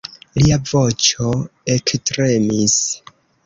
Lia 0.43 0.57
voĉo 0.71 1.29
ektremis. 1.77 2.83